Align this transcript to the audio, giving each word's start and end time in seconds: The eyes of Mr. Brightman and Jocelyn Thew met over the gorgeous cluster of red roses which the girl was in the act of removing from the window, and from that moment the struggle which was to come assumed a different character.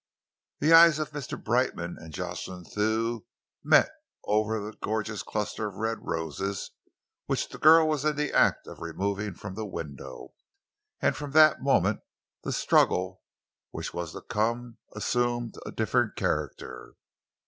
The 0.61 0.73
eyes 0.73 0.97
of 0.97 1.11
Mr. 1.11 1.37
Brightman 1.39 1.95
and 1.99 2.11
Jocelyn 2.11 2.63
Thew 2.65 3.27
met 3.63 3.91
over 4.23 4.59
the 4.59 4.75
gorgeous 4.81 5.21
cluster 5.21 5.67
of 5.67 5.75
red 5.75 5.99
roses 6.01 6.71
which 7.27 7.49
the 7.49 7.59
girl 7.59 7.87
was 7.87 8.03
in 8.03 8.15
the 8.15 8.33
act 8.33 8.65
of 8.65 8.81
removing 8.81 9.35
from 9.35 9.53
the 9.53 9.67
window, 9.67 10.33
and 11.01 11.15
from 11.15 11.33
that 11.33 11.61
moment 11.61 11.99
the 12.43 12.51
struggle 12.51 13.21
which 13.69 13.93
was 13.93 14.13
to 14.13 14.21
come 14.21 14.79
assumed 14.95 15.53
a 15.67 15.71
different 15.71 16.15
character. 16.15 16.95